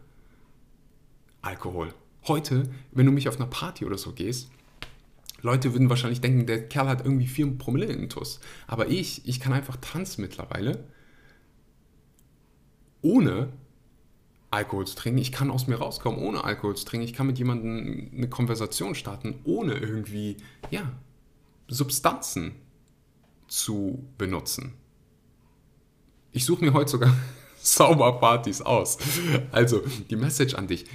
[1.42, 1.94] Alkohol.
[2.28, 4.52] Heute, wenn du mich auf einer Party oder so gehst,
[5.42, 8.40] Leute würden wahrscheinlich denken, der Kerl hat irgendwie vier Promille in Tuss.
[8.68, 10.84] Aber ich, ich kann einfach tanzen mittlerweile,
[13.02, 13.52] ohne
[14.52, 15.20] Alkohol zu trinken.
[15.20, 17.06] Ich kann aus mir rauskommen, ohne Alkohol zu trinken.
[17.06, 20.38] Ich kann mit jemandem eine Konversation starten, ohne irgendwie,
[20.70, 20.92] ja,
[21.70, 22.56] Substanzen
[23.48, 24.74] zu benutzen.
[26.34, 27.16] Ich suche mir heute sogar
[27.58, 28.98] Sauberpartys aus.
[29.52, 30.86] Also, die Message an dich.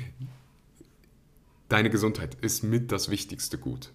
[1.69, 3.91] Deine Gesundheit ist mit das wichtigste Gut.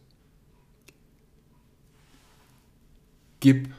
[3.39, 3.73] Gib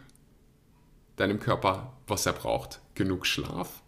[1.16, 2.80] deinem Körper, was er braucht.
[2.94, 3.81] Genug Schlaf,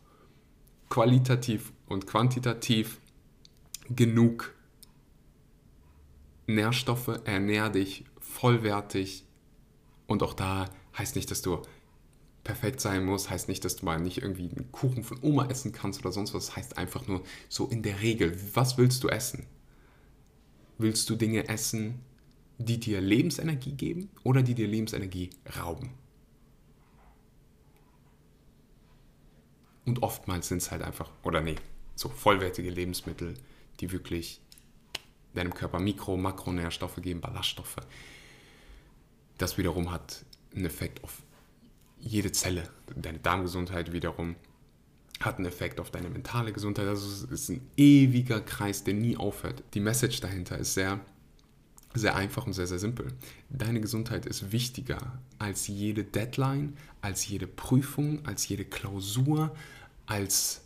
[0.94, 3.00] qualitativ und quantitativ
[3.90, 4.54] genug
[6.46, 9.24] Nährstoffe, ernähr dich vollwertig
[10.06, 11.62] und auch da heißt nicht, dass du
[12.44, 15.72] perfekt sein musst, heißt nicht, dass du mal nicht irgendwie einen Kuchen von Oma essen
[15.72, 19.46] kannst oder sonst was, heißt einfach nur so in der Regel, was willst du essen?
[20.78, 22.02] Willst du Dinge essen,
[22.58, 26.03] die dir Lebensenergie geben oder die dir Lebensenergie rauben?
[29.86, 31.56] Und oftmals sind es halt einfach, oder nee,
[31.94, 33.34] so vollwertige Lebensmittel,
[33.80, 34.40] die wirklich
[35.34, 37.76] deinem Körper Mikro-, Makronährstoffe geben, Ballaststoffe.
[39.38, 41.22] Das wiederum hat einen Effekt auf
[41.98, 42.68] jede Zelle.
[42.94, 44.36] Deine Darmgesundheit wiederum
[45.20, 46.86] hat einen Effekt auf deine mentale Gesundheit.
[46.86, 49.62] Also es ist ein ewiger Kreis, der nie aufhört.
[49.74, 51.00] Die Message dahinter ist sehr,
[51.94, 53.06] sehr einfach und sehr, sehr simpel.
[53.50, 59.54] Deine Gesundheit ist wichtiger als jede Deadline, als jede Prüfung, als jede Klausur,
[60.06, 60.62] als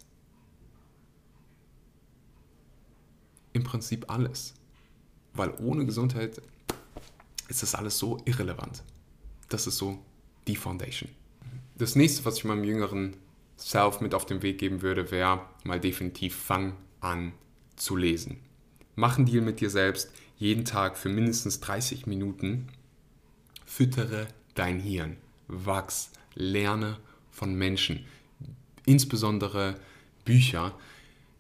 [3.53, 4.55] im Prinzip alles.
[5.35, 6.41] Weil ohne Gesundheit
[7.49, 8.83] ist das alles so irrelevant.
[9.51, 9.99] Das ist so
[10.47, 11.11] die Foundation.
[11.77, 13.17] Das nächste, was ich meinem jüngeren
[13.59, 17.33] Self mit auf den Weg geben würde, wäre mal definitiv fang an
[17.77, 18.41] zu lesen.
[18.97, 22.69] Mach einen Deal mit dir selbst, jeden Tag für mindestens 30 Minuten.
[23.67, 26.99] Füttere dein Hirn, wachs, lerne
[27.31, 28.07] von Menschen,
[28.87, 29.77] insbesondere
[30.25, 30.75] Bücher.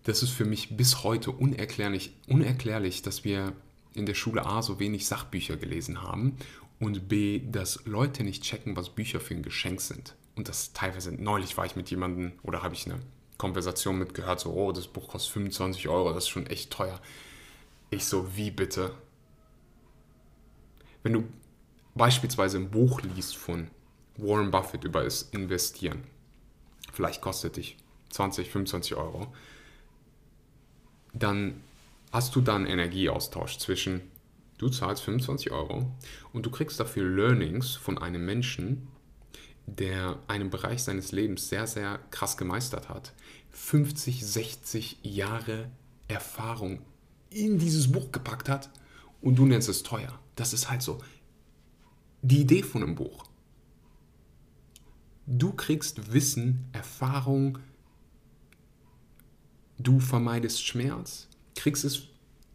[0.05, 3.53] Das ist für mich bis heute unerklärlich, unerklärlich, dass wir
[3.95, 6.37] in der Schule A so wenig Sachbücher gelesen haben
[6.79, 10.15] und B, dass Leute nicht checken, was Bücher für ein Geschenk sind.
[10.37, 13.01] Und das teilweise, neulich war ich mit jemandem oder habe ich eine
[13.39, 17.01] Konversation mitgehört, so, oh, das Buch kostet 25 Euro, das ist schon echt teuer.
[17.91, 18.95] Ich so, wie bitte?
[21.03, 21.25] Wenn du
[21.95, 23.71] beispielsweise ein Buch liest von
[24.17, 26.05] Warren Buffett über das Investieren,
[26.93, 27.77] vielleicht kostet dich
[28.11, 29.33] 20, 25 Euro,
[31.15, 31.63] dann
[32.13, 34.03] hast du dann Energieaustausch zwischen,
[34.59, 35.91] du zahlst 25 Euro
[36.33, 38.89] und du kriegst dafür Learnings von einem Menschen,
[39.67, 43.13] der einen Bereich seines Lebens sehr, sehr krass gemeistert hat.
[43.51, 45.71] 50, 60 Jahre
[46.07, 46.83] Erfahrung
[47.31, 48.71] in dieses Buch gepackt hat
[49.21, 50.19] und du nennst es teuer.
[50.37, 50.99] Das ist halt so
[52.23, 53.25] die Idee von einem Buch.
[55.27, 57.59] Du kriegst Wissen, Erfahrung,
[59.79, 62.05] du vermeidest Schmerz, kriegst es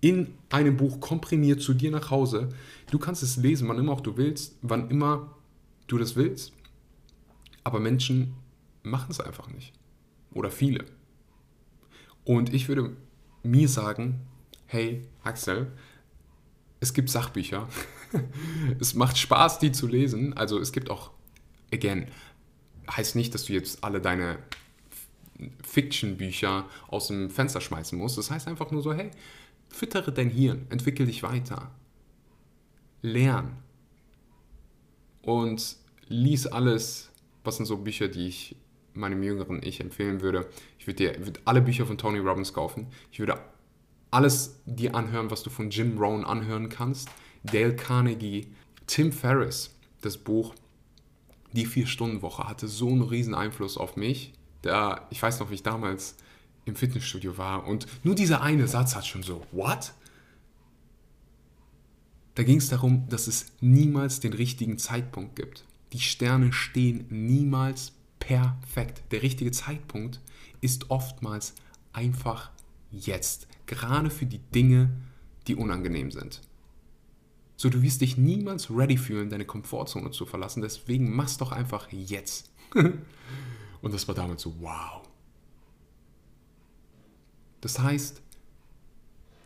[0.02, 2.50] in einem Buch komprimiert zu dir nach Hause.
[2.92, 5.38] Du kannst es lesen, wann immer auch du willst, wann immer
[5.88, 6.52] du das willst.
[7.64, 8.34] Aber Menschen
[8.82, 9.72] machen es einfach nicht.
[10.34, 10.84] Oder viele.
[12.26, 12.98] Und ich würde
[13.44, 14.28] mir sagen,
[14.68, 15.72] hey Axel,
[16.80, 17.68] es gibt Sachbücher.
[18.80, 20.34] es macht Spaß, die zu lesen.
[20.34, 21.12] Also es gibt auch,
[21.72, 22.08] again,
[22.90, 24.40] heißt nicht, dass du jetzt alle deine
[25.64, 28.18] Fiction-Bücher aus dem Fenster schmeißen musst.
[28.18, 29.12] Das heißt einfach nur so, hey,
[29.70, 31.72] füttere dein Hirn, entwickel dich weiter.
[33.02, 33.58] Lern.
[35.22, 37.12] Und lies alles,
[37.44, 38.56] was sind so Bücher, die ich
[38.94, 40.50] meinem jüngeren Ich empfehlen würde.
[40.78, 42.88] Ich würde dir würd alle Bücher von Tony Robbins kaufen.
[43.12, 43.40] Ich würde
[44.14, 47.10] alles dir anhören, was du von Jim Rohn anhören kannst.
[47.44, 48.48] Dale Carnegie,
[48.88, 50.54] Tim Ferriss, das Buch
[51.54, 54.34] Die Vier-Stunden-Woche hatte so einen riesen Einfluss auf mich.
[54.62, 56.16] Da, ich weiß noch, wie ich damals
[56.66, 59.94] im Fitnessstudio war und nur dieser eine Satz hat schon so, what?
[62.36, 65.66] Da ging es darum, dass es niemals den richtigen Zeitpunkt gibt.
[65.92, 69.04] Die Sterne stehen niemals perfekt.
[69.12, 70.22] Der richtige Zeitpunkt
[70.62, 71.54] ist oftmals
[71.92, 72.50] einfach
[72.90, 73.48] jetzt.
[73.66, 74.90] Gerade für die Dinge,
[75.48, 76.42] die unangenehm sind.
[77.56, 80.62] So, du wirst dich niemals ready fühlen, deine Komfortzone zu verlassen.
[80.62, 82.52] Deswegen mach's doch einfach jetzt.
[83.82, 85.02] Und das war damals so, wow.
[87.62, 88.22] Das heißt,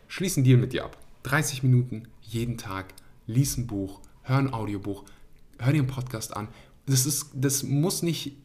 [0.08, 0.96] schließ einen Deal mit dir ab.
[1.24, 2.94] 30 Minuten jeden Tag,
[3.26, 5.04] lies ein Buch, hör ein Audiobuch,
[5.58, 6.48] hör dir einen Podcast an.
[6.86, 8.36] Das, ist, das muss nicht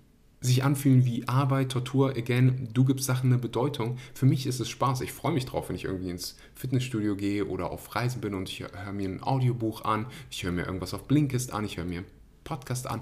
[0.43, 3.97] sich anfühlen wie Arbeit, Tortur, again, du gibst Sachen eine Bedeutung.
[4.13, 5.01] Für mich ist es Spaß.
[5.01, 8.49] Ich freue mich drauf, wenn ich irgendwie ins Fitnessstudio gehe oder auf Reisen bin und
[8.49, 11.85] ich höre mir ein Audiobuch an, ich höre mir irgendwas auf Blinkist an, ich höre
[11.85, 12.07] mir einen
[12.43, 13.01] Podcast an.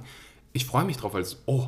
[0.54, 1.68] Ich freue mich drauf, weil es, oh,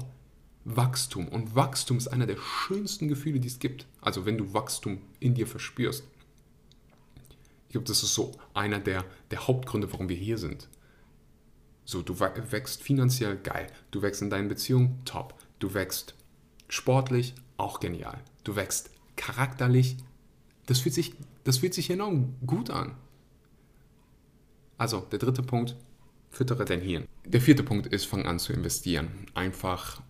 [0.63, 1.27] Wachstum.
[1.27, 3.87] Und Wachstum ist einer der schönsten Gefühle, die es gibt.
[3.99, 6.03] Also wenn du Wachstum in dir verspürst.
[7.67, 10.69] Ich glaube, das ist so einer der, der Hauptgründe, warum wir hier sind.
[11.85, 13.67] So, du wächst finanziell geil.
[13.91, 15.33] Du wächst in deinen Beziehungen top.
[15.63, 16.13] Du wächst
[16.67, 18.19] sportlich, auch genial.
[18.43, 19.95] Du wächst charakterlich,
[20.65, 21.13] das fühlt sich,
[21.45, 22.97] das fühlt sich enorm gut an.
[24.77, 25.77] Also, der dritte Punkt,
[26.31, 27.07] füttere dein Hirn.
[27.23, 29.07] Der vierte Punkt ist, fang an zu investieren.
[29.35, 30.01] Einfach,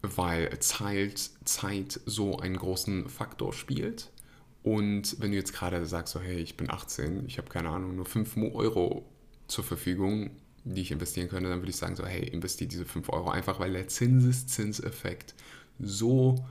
[0.00, 4.10] weil Zeit, Zeit so einen großen Faktor spielt.
[4.62, 7.96] Und wenn du jetzt gerade sagst, so, hey, ich bin 18, ich habe keine Ahnung,
[7.96, 9.04] nur 5 Euro
[9.48, 10.30] zur Verfügung,
[10.64, 13.58] die ich investieren könnte, dann würde ich sagen, so, hey, investiere diese 5 Euro einfach,
[13.58, 15.34] weil der Zinseszinseffekt
[15.78, 16.44] so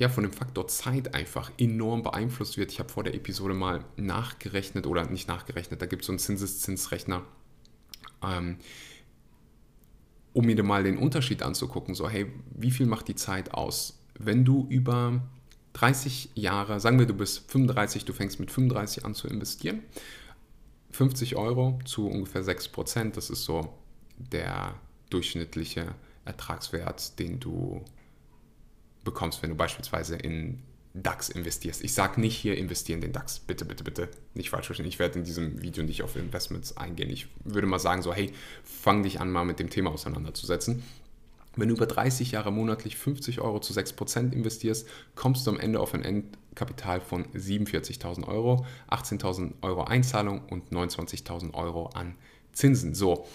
[0.00, 2.72] ja, von dem Faktor Zeit einfach enorm beeinflusst wird.
[2.72, 6.18] Ich habe vor der Episode mal nachgerechnet oder nicht nachgerechnet, da gibt es so einen
[6.18, 7.22] Zinseszinsrechner,
[8.22, 8.56] ähm,
[10.32, 11.94] um mir mal den Unterschied anzugucken.
[11.94, 14.00] So, hey, wie viel macht die Zeit aus?
[14.18, 15.20] Wenn du über
[15.74, 19.82] 30 Jahre, sagen wir, du bist 35, du fängst mit 35 an zu investieren
[20.92, 23.16] 50 Euro zu ungefähr 6 Prozent.
[23.16, 23.72] Das ist so
[24.16, 24.74] der
[25.08, 27.84] durchschnittliche Ertragswert, den du
[29.04, 31.84] bekommst, wenn du beispielsweise in DAX investierst.
[31.84, 33.38] Ich sage nicht hier investieren in den DAX.
[33.38, 34.86] Bitte, bitte, bitte nicht falsch verstehen.
[34.86, 37.10] Ich werde in diesem Video nicht auf Investments eingehen.
[37.10, 38.32] Ich würde mal sagen, so, hey,
[38.64, 40.82] fang dich an, mal mit dem Thema auseinanderzusetzen.
[41.56, 45.80] Wenn du über 30 Jahre monatlich 50 Euro zu 6% investierst, kommst du am Ende
[45.80, 52.14] auf ein Endkapital von 47.000 Euro, 18.000 Euro Einzahlung und 29.000 Euro an
[52.52, 52.94] Zinsen.
[52.94, 53.26] So,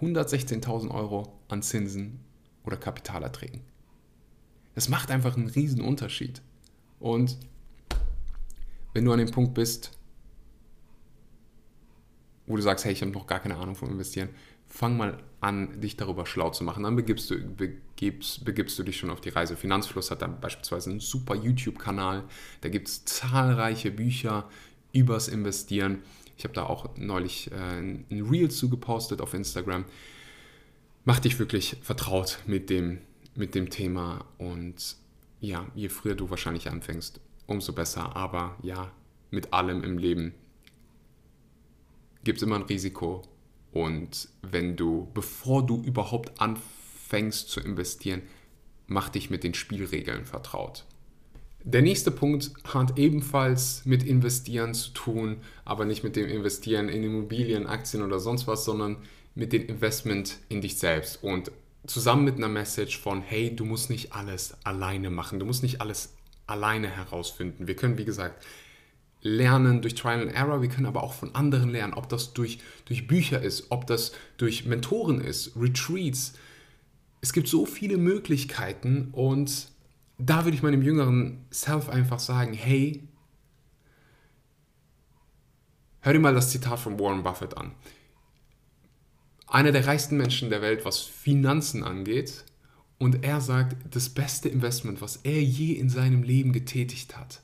[0.00, 2.18] 116.000 Euro an Zinsen
[2.64, 3.60] oder Kapitalerträgen.
[4.74, 6.42] Das macht einfach einen riesen Unterschied.
[6.98, 7.38] Und
[8.94, 9.95] wenn du an dem Punkt bist,
[12.46, 14.28] wo du sagst, hey, ich habe noch gar keine Ahnung vom Investieren,
[14.66, 16.82] fang mal an, dich darüber schlau zu machen.
[16.82, 19.56] Dann begibst du, begibst, begibst du dich schon auf die Reise.
[19.56, 22.24] Finanzfluss hat dann beispielsweise einen super YouTube-Kanal.
[22.60, 24.48] Da gibt es zahlreiche Bücher
[24.92, 26.02] übers Investieren.
[26.36, 29.84] Ich habe da auch neulich äh, ein Reel zugepostet auf Instagram.
[31.04, 32.98] Mach dich wirklich vertraut mit dem,
[33.34, 34.96] mit dem Thema und
[35.40, 38.16] ja, je früher du wahrscheinlich anfängst, umso besser.
[38.16, 38.90] Aber ja,
[39.30, 40.34] mit allem im Leben
[42.26, 43.22] gibt es immer ein Risiko.
[43.72, 48.22] Und wenn du, bevor du überhaupt anfängst zu investieren,
[48.86, 50.84] mach dich mit den Spielregeln vertraut.
[51.62, 57.02] Der nächste Punkt hat ebenfalls mit Investieren zu tun, aber nicht mit dem Investieren in
[57.02, 58.98] Immobilien, Aktien oder sonst was, sondern
[59.34, 61.50] mit dem Investment in dich selbst und
[61.86, 65.80] zusammen mit einer Message von, hey, du musst nicht alles alleine machen, du musst nicht
[65.80, 66.14] alles
[66.46, 67.66] alleine herausfinden.
[67.66, 68.44] Wir können, wie gesagt,
[69.26, 72.60] lernen durch Trial and Error, wir können aber auch von anderen lernen, ob das durch,
[72.84, 76.34] durch Bücher ist, ob das durch Mentoren ist, Retreats.
[77.20, 79.68] Es gibt so viele Möglichkeiten und
[80.18, 83.02] da würde ich meinem jüngeren Self einfach sagen, hey,
[86.00, 87.72] hör dir mal das Zitat von Warren Buffett an.
[89.48, 92.44] Einer der reichsten Menschen der Welt, was Finanzen angeht.
[92.98, 97.42] Und er sagt, das beste Investment, was er je in seinem Leben getätigt hat,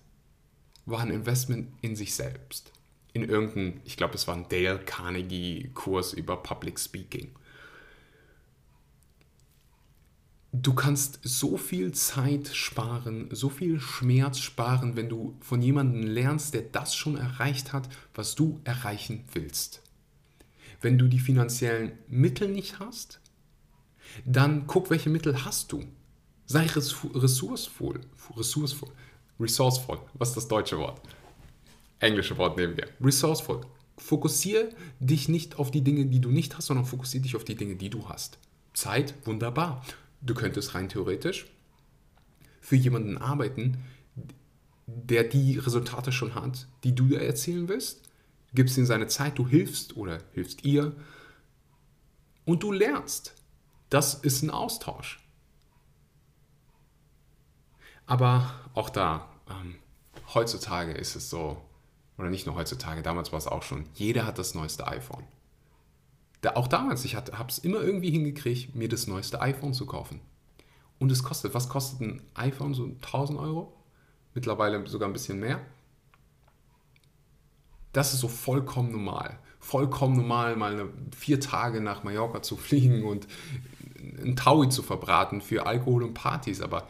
[0.87, 2.73] war ein Investment in sich selbst.
[3.13, 7.31] In irgendeinem, ich glaube, es war ein Dale Carnegie-Kurs über Public Speaking.
[10.55, 16.53] Du kannst so viel Zeit sparen, so viel Schmerz sparen, wenn du von jemandem lernst,
[16.53, 19.83] der das schon erreicht hat, was du erreichen willst.
[20.83, 23.21] Wenn du die finanziellen Mittel nicht hast,
[24.27, 25.85] dann guck, welche Mittel hast du.
[26.45, 28.01] Sei ressourcevoll.
[28.37, 28.91] ressourcevoll.
[29.41, 29.99] Resourceful.
[30.15, 31.01] Was ist das deutsche Wort?
[31.99, 32.89] Englische Wort nehmen wir.
[33.01, 33.61] Resourceful.
[33.99, 37.55] Fokussiere dich nicht auf die Dinge, die du nicht hast, sondern fokussiere dich auf die
[37.55, 38.39] Dinge, die du hast.
[38.75, 39.85] Zeit, wunderbar.
[40.21, 41.47] Du könntest rein theoretisch
[42.61, 43.79] für jemanden arbeiten,
[44.87, 48.09] der die Resultate schon hat, die du dir erzielen willst.
[48.55, 50.95] Gibst ihm seine Zeit, du hilfst oder hilfst ihr
[52.45, 53.35] und du lernst.
[53.91, 55.22] Das ist ein Austausch.
[58.07, 59.77] Aber auch da, ähm,
[60.35, 61.61] heutzutage ist es so,
[62.19, 65.25] oder nicht nur heutzutage, damals war es auch schon, jeder hat das neueste iPhone.
[66.41, 70.21] Da, auch damals, ich habe es immer irgendwie hingekriegt, mir das neueste iPhone zu kaufen.
[70.99, 72.75] Und es kostet, was kostet ein iPhone?
[72.75, 73.73] So 1000 Euro?
[74.35, 75.61] Mittlerweile sogar ein bisschen mehr.
[77.93, 79.39] Das ist so vollkommen normal.
[79.61, 83.27] Vollkommen normal, mal eine, vier Tage nach Mallorca zu fliegen und
[84.23, 86.61] ein Taui zu verbraten für Alkohol und Partys.
[86.61, 86.89] Aber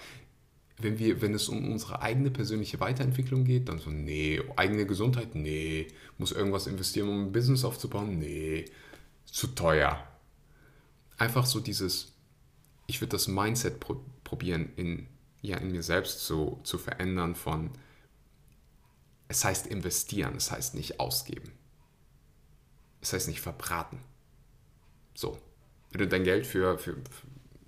[0.79, 5.35] wenn, wir, wenn es um unsere eigene persönliche Weiterentwicklung geht, dann so, nee, eigene Gesundheit,
[5.35, 8.65] nee, muss irgendwas investieren, um ein Business aufzubauen, nee,
[9.25, 10.07] zu teuer.
[11.19, 12.13] Einfach so dieses,
[12.87, 15.09] ich würde das Mindset pro probieren, in,
[15.43, 17.71] ja, in mir selbst zu, zu verändern von,
[19.29, 21.53] es heißt investieren, es heißt nicht ausgeben.
[23.03, 23.99] Es heißt nicht verbraten.
[25.15, 25.39] So,
[25.91, 26.97] wenn du dein Geld für, für,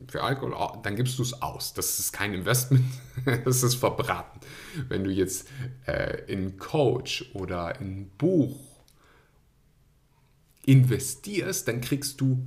[0.09, 1.75] für Alkohol, oh, dann gibst du es aus.
[1.75, 2.85] Das ist kein Investment,
[3.45, 4.41] das ist verbraten.
[4.89, 5.49] Wenn du jetzt
[5.87, 8.57] äh, in Coach oder in Buch
[10.67, 12.45] investierst, dann kriegst du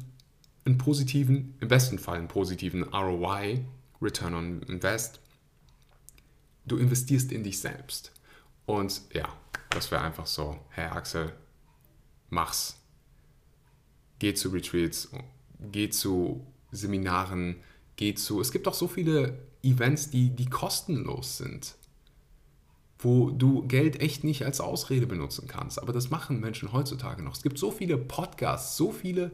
[0.66, 3.66] einen positiven, im besten Fall einen positiven ROI,
[4.02, 5.20] Return on Invest.
[6.66, 8.12] Du investierst in dich selbst.
[8.66, 9.28] Und ja,
[9.70, 11.34] das wäre einfach so, Herr Axel,
[12.30, 12.76] mach's.
[14.20, 15.10] Geh zu Retreats,
[15.72, 17.58] geh zu Seminaren,
[17.98, 18.40] geht zu.
[18.40, 21.76] Es gibt auch so viele Events, die, die kostenlos sind,
[23.00, 25.82] wo du Geld echt nicht als Ausrede benutzen kannst.
[25.82, 27.36] Aber das machen Menschen heutzutage noch.
[27.36, 29.32] Es gibt so viele Podcasts, so viele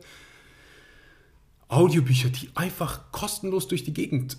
[1.67, 4.37] Audiobücher, die einfach kostenlos durch die Gegend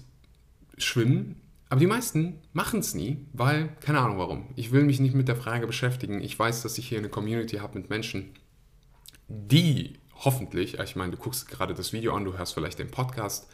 [0.78, 1.40] schwimmen.
[1.68, 4.46] Aber die meisten machen es nie, weil, keine Ahnung warum.
[4.56, 6.20] Ich will mich nicht mit der Frage beschäftigen.
[6.20, 8.30] Ich weiß, dass ich hier eine Community habe mit Menschen,
[9.28, 13.48] die hoffentlich, ich meine, du guckst gerade das Video an, du hörst vielleicht den Podcast,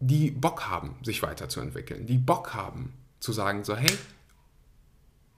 [0.00, 3.90] die Bock haben, sich weiterzuentwickeln, die Bock haben zu sagen, so hey,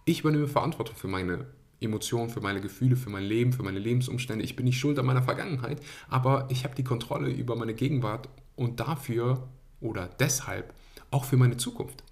[0.05, 1.47] ich übernehme Verantwortung für meine
[1.81, 4.45] Emotionen, für meine Gefühle, für mein Leben, für meine Lebensumstände.
[4.45, 8.29] Ich bin nicht schuld an meiner Vergangenheit, aber ich habe die Kontrolle über meine Gegenwart
[8.57, 9.49] und dafür
[9.81, 10.75] oder deshalb
[11.11, 12.03] auch für meine Zukunft.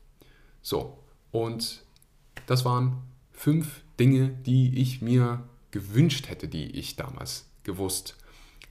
[0.62, 0.98] So,
[1.32, 1.82] und
[2.46, 5.42] das waren fünf Dinge, die ich mir
[5.76, 8.16] gewünscht hätte, die ich damals gewusst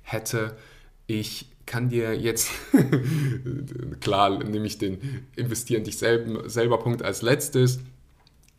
[0.01, 0.57] hätte.
[1.05, 2.49] Ich kann dir jetzt,
[3.99, 7.79] klar nehme ich den Investieren dich selber, selber Punkt als letztes.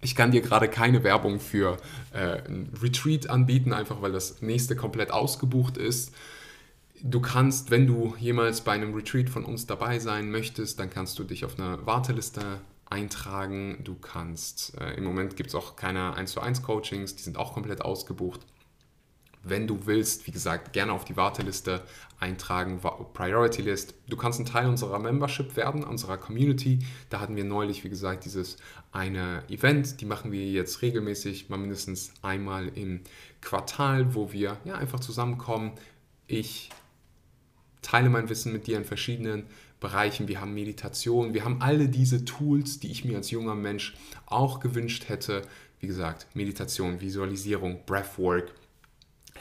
[0.00, 1.78] Ich kann dir gerade keine Werbung für
[2.12, 6.14] äh, ein Retreat anbieten, einfach weil das nächste komplett ausgebucht ist.
[7.02, 11.18] Du kannst, wenn du jemals bei einem Retreat von uns dabei sein möchtest, dann kannst
[11.18, 13.80] du dich auf eine Warteliste eintragen.
[13.84, 17.36] Du kannst, äh, im Moment gibt es auch keine 1 zu 1 Coachings, die sind
[17.36, 18.40] auch komplett ausgebucht.
[19.42, 21.82] Wenn du willst, wie gesagt, gerne auf die Warteliste
[22.18, 22.80] eintragen,
[23.12, 23.94] Priority List.
[24.08, 26.80] Du kannst ein Teil unserer Membership werden, unserer Community.
[27.10, 28.56] Da hatten wir neulich, wie gesagt, dieses
[28.90, 30.00] eine Event.
[30.00, 33.02] Die machen wir jetzt regelmäßig, mal mindestens einmal im
[33.40, 35.72] Quartal, wo wir ja einfach zusammenkommen.
[36.26, 36.70] Ich
[37.82, 39.46] teile mein Wissen mit dir in verschiedenen
[39.80, 40.28] Bereichen.
[40.28, 43.94] Wir haben Meditation, wir haben alle diese Tools, die ich mir als junger Mensch
[44.26, 45.42] auch gewünscht hätte.
[45.80, 48.52] Wie gesagt, Meditation, Visualisierung, Breathwork,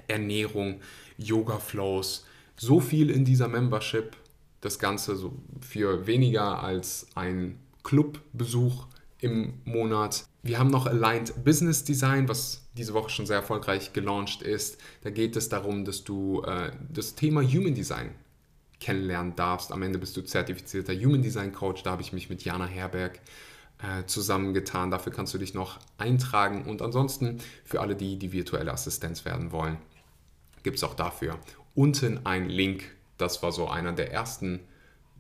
[0.08, 0.82] Ernährung,
[1.18, 2.26] Yoga-Flows,
[2.58, 4.16] so viel in dieser Membership.
[4.62, 8.88] Das Ganze so für weniger als ein Clubbesuch
[9.20, 10.26] im Monat.
[10.44, 14.78] Wir haben noch Aligned Business Design, was diese Woche schon sehr erfolgreich gelauncht ist.
[15.02, 18.12] Da geht es darum, dass du äh, das Thema Human Design
[18.86, 19.72] kennenlernen darfst.
[19.72, 21.82] Am Ende bist du zertifizierter Human Design Coach.
[21.82, 23.20] Da habe ich mich mit Jana Herberg
[23.80, 24.92] äh, zusammengetan.
[24.92, 26.66] Dafür kannst du dich noch eintragen.
[26.66, 29.78] Und ansonsten für alle die, die virtuelle Assistenz werden wollen,
[30.62, 31.40] gibt es auch dafür
[31.74, 32.84] unten einen Link.
[33.18, 34.60] Das war so einer der ersten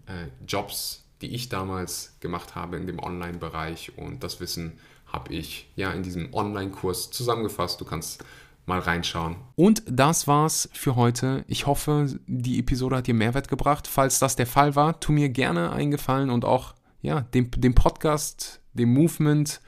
[0.06, 3.98] äh, Jobs, die ich damals gemacht habe in dem Online-Bereich.
[3.98, 7.82] Und das Wissen habe ich ja in diesem Online-Kurs zusammengefasst.
[7.82, 8.24] Du kannst
[8.68, 9.36] mal reinschauen.
[9.56, 11.44] Und das war's für heute.
[11.48, 13.88] Ich hoffe, die Episode hat dir Mehrwert gebracht.
[13.88, 17.76] Falls das der Fall war, tu mir gerne einen Gefallen und auch ja, dem, dem
[17.76, 19.62] Podcast, dem Movement.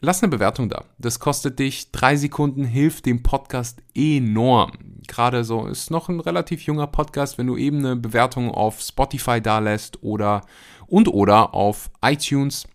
[0.00, 0.84] Lass eine Bewertung da.
[0.98, 4.72] Das kostet dich drei Sekunden, hilft dem Podcast enorm.
[5.06, 9.40] Gerade so ist noch ein relativ junger Podcast, wenn du eben eine Bewertung auf Spotify
[9.40, 10.42] da lässt oder
[10.86, 12.66] und oder auf iTunes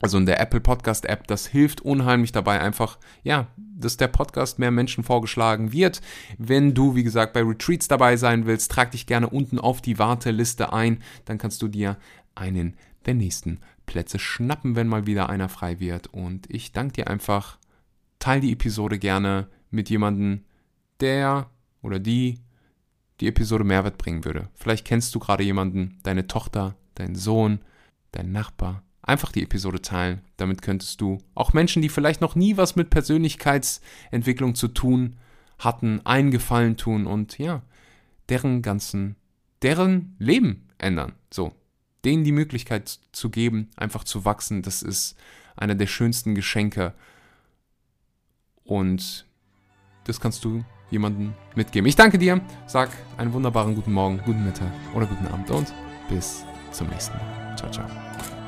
[0.00, 4.58] also in der Apple Podcast App, das hilft unheimlich dabei einfach, ja, dass der Podcast
[4.58, 6.00] mehr Menschen vorgeschlagen wird.
[6.38, 9.98] Wenn du, wie gesagt, bei Retreats dabei sein willst, trag dich gerne unten auf die
[9.98, 11.98] Warteliste ein, dann kannst du dir
[12.34, 12.76] einen
[13.06, 16.08] der nächsten Plätze schnappen, wenn mal wieder einer frei wird.
[16.08, 17.58] Und ich danke dir einfach.
[18.18, 20.44] Teil die Episode gerne mit jemandem,
[21.00, 21.50] der
[21.82, 22.38] oder die
[23.20, 24.48] die Episode Mehrwert bringen würde.
[24.54, 27.60] Vielleicht kennst du gerade jemanden, deine Tochter, dein Sohn,
[28.12, 28.82] dein Nachbar.
[29.10, 30.20] Einfach die Episode teilen.
[30.36, 35.16] Damit könntest du auch Menschen, die vielleicht noch nie was mit Persönlichkeitsentwicklung zu tun
[35.58, 37.62] hatten, einen Gefallen tun und ja,
[38.28, 39.16] deren ganzen,
[39.62, 41.14] deren Leben ändern.
[41.28, 41.52] So,
[42.04, 45.16] denen die Möglichkeit zu geben, einfach zu wachsen, das ist
[45.56, 46.94] einer der schönsten Geschenke.
[48.62, 49.26] Und
[50.04, 51.88] das kannst du jemandem mitgeben.
[51.88, 55.74] Ich danke dir, sag einen wunderbaren guten Morgen, guten Mittag oder guten Abend und
[56.08, 57.56] bis zum nächsten Mal.
[57.56, 58.39] Ciao, ciao.